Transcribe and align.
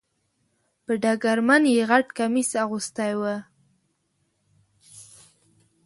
په 0.85 0.91
ډګرمن 1.03 1.63
یې 1.75 1.83
غټ 1.89 2.07
کمیس 2.17 2.49
اغوستی 2.63 3.13
و. 3.19 3.21